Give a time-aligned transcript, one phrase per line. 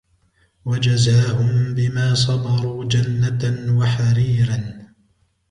[0.65, 4.87] وَجَزَاهُمْ بِمَا صَبَرُوا جَنَّةً وَحَرِيرًا